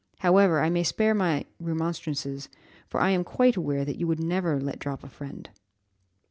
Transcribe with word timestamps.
However, 0.21 0.61
I 0.61 0.71
may 0.71 0.81
spare 0.81 1.13
my 1.13 1.45
remonstrances, 1.59 2.49
for 2.87 2.99
I 2.99 3.11
am 3.11 3.23
quite 3.23 3.55
aware 3.55 3.85
that 3.85 3.99
you 3.99 4.07
would 4.07 4.19
never 4.19 4.59
let 4.59 4.79
drop 4.79 5.03
a 5.03 5.07
friend." 5.07 5.47